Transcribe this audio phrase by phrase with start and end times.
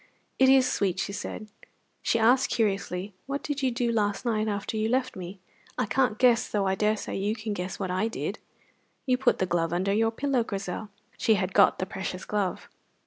[0.39, 1.47] "It is sweet," she said.
[2.01, 5.39] She asked curiously: "What did you do last night, after you left me?
[5.77, 8.39] I can't guess, though I daresay you can guess what I did."
[9.05, 12.67] "You put the glove under your pillow, Grizel." (She had got the precious glove.)